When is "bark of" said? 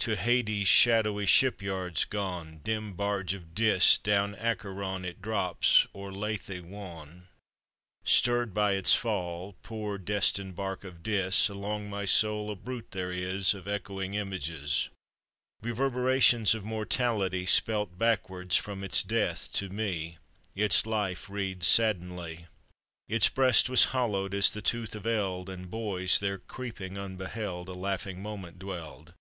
10.54-11.02